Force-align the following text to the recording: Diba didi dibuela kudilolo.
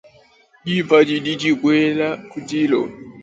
Diba 0.65 0.97
didi 1.07 1.31
dibuela 1.41 2.09
kudilolo. 2.31 2.81